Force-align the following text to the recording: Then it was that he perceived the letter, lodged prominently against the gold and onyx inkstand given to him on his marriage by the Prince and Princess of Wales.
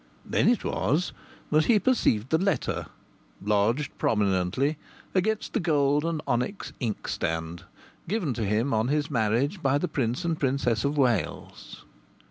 Then 0.25 0.47
it 0.49 0.63
was 0.63 1.13
that 1.51 1.65
he 1.65 1.77
perceived 1.77 2.31
the 2.31 2.39
letter, 2.39 2.87
lodged 3.39 3.95
prominently 3.99 4.79
against 5.13 5.53
the 5.53 5.59
gold 5.59 6.05
and 6.05 6.23
onyx 6.25 6.73
inkstand 6.79 7.65
given 8.07 8.33
to 8.33 8.43
him 8.43 8.73
on 8.73 8.87
his 8.87 9.11
marriage 9.11 9.61
by 9.61 9.77
the 9.77 9.87
Prince 9.87 10.25
and 10.25 10.39
Princess 10.39 10.83
of 10.83 10.97
Wales. 10.97 11.85